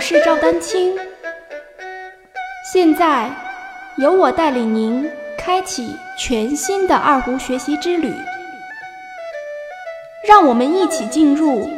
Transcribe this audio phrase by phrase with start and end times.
[0.00, 0.96] 我是赵丹青，
[2.72, 3.30] 现在
[3.98, 8.10] 由我带领您开启全新的二胡学习之旅，
[10.26, 11.68] 让我们一起进入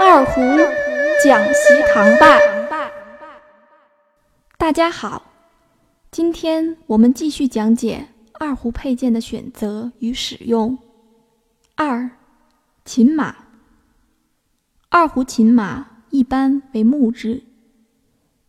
[0.00, 0.40] 二胡
[1.22, 2.40] 讲习堂吧。
[4.58, 5.22] 大家好，
[6.10, 8.08] 今天我们继续讲解
[8.40, 10.76] 二胡配件的选择与使用。
[11.76, 12.10] 二，
[12.84, 13.36] 琴马。
[14.88, 15.93] 二胡琴马。
[16.14, 17.42] 一般为木质，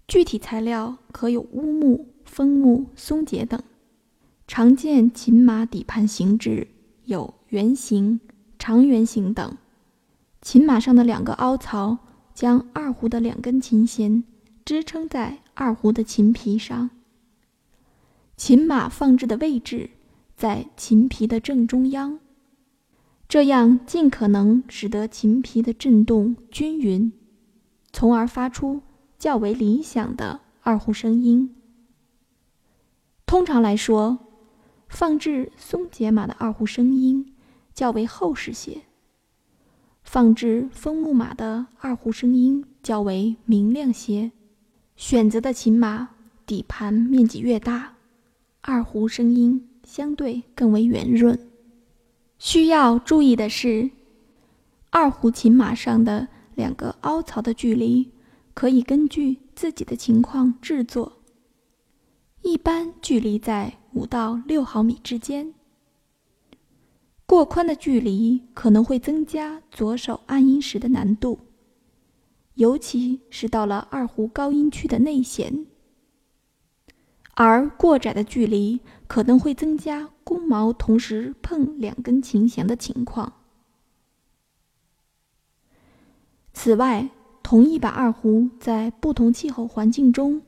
[0.08, 3.60] 具体材料可有乌木、枫木、松节等。
[4.46, 6.68] 常见琴马底盘形制
[7.06, 8.20] 有圆形、
[8.60, 9.58] 长圆形等。
[10.44, 11.98] 琴马上的两个凹槽
[12.36, 14.24] 将二胡的两根琴弦
[14.64, 16.92] 支撑在二胡的琴皮上。
[18.38, 19.90] 琴马放置的位置
[20.38, 22.20] 在琴皮的正中央，
[23.28, 27.12] 这样尽可能使得琴皮的振动均匀。
[27.96, 28.82] 从而发出
[29.18, 31.56] 较为理想的二胡声音。
[33.26, 34.20] 通常来说，
[34.90, 37.34] 放置松节马的二胡声音
[37.74, 38.82] 较为厚实些；
[40.04, 44.34] 放置枫木马的二胡声音较为明亮些。
[44.98, 46.10] 选择的琴马
[46.46, 47.94] 底盘面积越大，
[48.60, 51.40] 二胡声音相对更为圆润。
[52.40, 53.90] 需要注意的是，
[54.90, 56.28] 二胡琴马上的。
[56.56, 58.12] 两个凹槽的距离
[58.54, 61.22] 可以根据自己的情况制作，
[62.42, 65.54] 一般距离在五到六毫米之间。
[67.26, 71.40] 过宽的距离可能会增加左手按音时的难度，
[72.54, 75.66] 尤其是到了二胡高音区的内弦；
[77.34, 83.45] 而过窄的距离可能会增加弓毛同时碰两根琴弦的情况。
[86.58, 87.10] 此外，
[87.44, 90.42] 同一把二胡在不同气候环境中，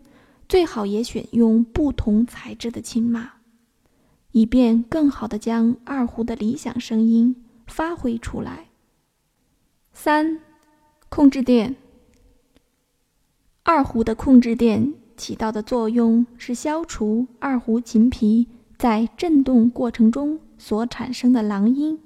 [0.47, 3.33] 最好也选用不同材质的琴码，
[4.31, 8.69] 以便更好的将二胡的理想声音发挥出来。
[9.93, 10.39] 三、
[11.09, 11.75] 控制垫。
[13.63, 18.47] 二胡的控制垫起到的作用是消除二胡琴皮
[18.77, 21.99] 在振动过程中所产生的狼音。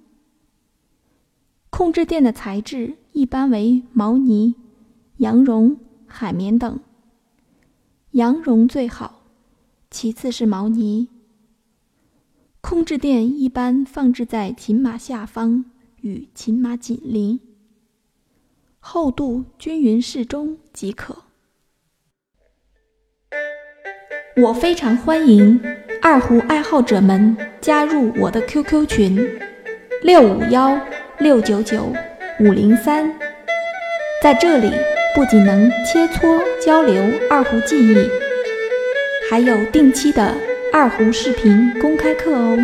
[1.70, 4.56] 控制垫的材质一般为毛呢、
[5.18, 6.80] 羊绒、海绵等。
[8.12, 9.24] 羊绒最好，
[9.90, 11.10] 其次是毛呢。
[12.62, 15.66] 控制垫一般放置在琴马下方，
[16.02, 17.40] 与琴马紧邻，
[18.80, 21.24] 厚度均匀适中即可。
[24.38, 25.60] 我非常欢迎
[26.02, 29.40] 二胡爱好者们加入我的 QQ 群：
[30.04, 30.80] 六五幺。
[31.20, 31.94] 六九九
[32.42, 33.08] 五零三，
[34.20, 34.72] 在这里
[35.14, 38.10] 不仅能切磋交流二胡技艺，
[39.30, 40.36] 还有定期的
[40.74, 42.58] 二胡视频公开课哦。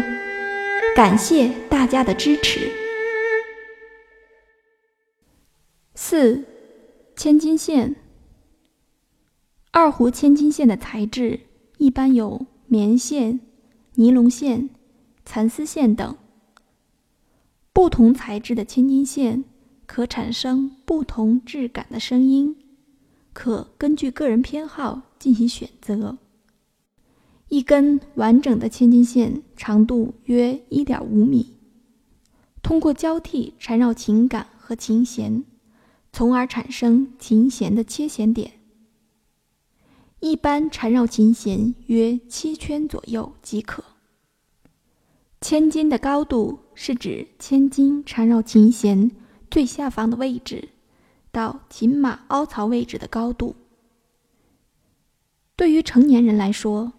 [0.95, 2.71] 感谢大家的支持。
[5.93, 6.43] 四，
[7.15, 7.95] 千金线。
[9.69, 11.41] 二胡千金线的材质
[11.77, 13.41] 一般有棉线、
[13.93, 14.71] 尼龙线、
[15.23, 16.17] 蚕丝线等。
[17.71, 19.43] 不同材质的千金线
[19.87, 22.55] 可产生不同质感的声音，
[23.33, 26.19] 可根据个人偏好进行选择。
[27.47, 31.55] 一根完整的千金线长度约一点五米，
[32.61, 35.45] 通过交替缠绕琴杆和琴弦，
[36.11, 38.51] 从而产生琴弦的切弦点。
[40.19, 43.83] 一般缠绕琴弦约七圈左右即可。
[45.39, 49.11] 千斤的高度是指千斤缠绕琴弦
[49.49, 50.69] 最下方的位置
[51.31, 53.55] 到琴马凹槽位置的高度。
[55.55, 56.93] 对于成年人来说，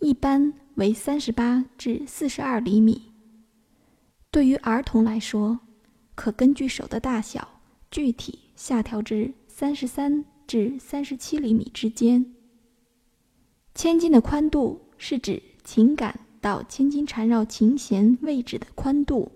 [0.00, 3.12] 一般为三十八至四十二厘米；
[4.30, 5.60] 对于儿童来说，
[6.14, 7.60] 可根据手的大小
[7.90, 12.34] 具体下调至三十三至三十七厘米之间。
[13.74, 16.20] 千斤的宽度是指琴杆。
[16.40, 19.32] 到千斤缠绕琴弦位置的宽度，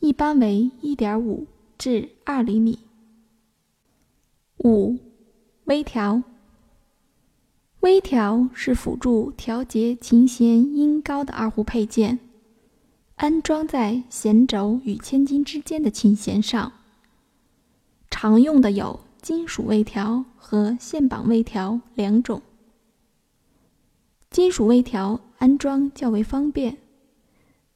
[0.00, 1.46] 一般为一点五
[1.78, 2.80] 至二厘米。
[4.64, 4.98] 五、
[5.64, 6.24] 微调。
[7.80, 12.18] 微调是辅助调节琴弦音高的二胡配件，
[13.14, 16.72] 安装在弦轴与千斤之间的琴弦上。
[18.10, 22.42] 常用的有金属微调和线绑微调两种。
[24.28, 26.78] 金属微调安装较为方便，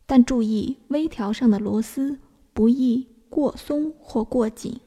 [0.04, 2.18] 但注意微调上的螺丝
[2.52, 4.78] 不易过松或过紧。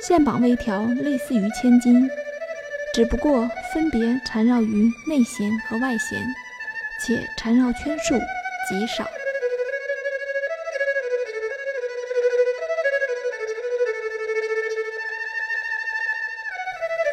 [0.00, 2.08] 线绑微调类似于千金，
[2.94, 6.24] 只不过分别缠绕于内弦和外弦，
[7.00, 8.14] 且缠绕圈数
[8.68, 9.04] 极少。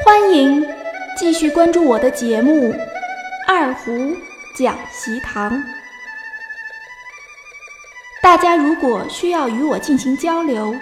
[0.06, 0.64] 欢迎
[1.18, 2.72] 继续关注我的节目
[3.48, 3.92] 《二胡
[4.56, 5.52] 讲习堂》。
[8.30, 10.76] 大家如果需要与我进行交流，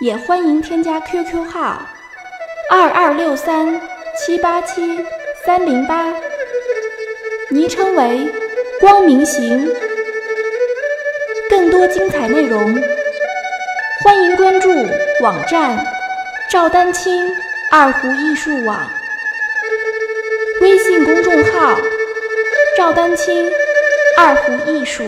[0.00, 1.82] 也欢迎添加 QQ 号
[2.70, 3.78] 二二六三
[4.16, 5.04] 七八七
[5.44, 6.06] 三零八，
[7.50, 8.26] 昵称为
[8.80, 9.70] 光明行。
[11.50, 12.74] 更多精彩内容，
[14.02, 14.70] 欢迎关注
[15.20, 15.76] 网站
[16.48, 17.30] 赵丹青
[17.70, 18.80] 二胡艺术网，
[20.62, 21.76] 微信公众号
[22.78, 23.46] 赵丹青
[24.16, 25.04] 二胡艺术。